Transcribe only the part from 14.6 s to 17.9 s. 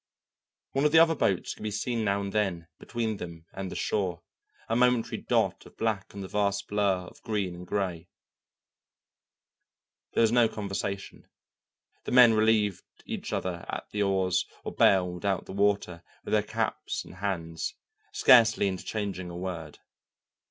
or bailed out the water with their caps and hands,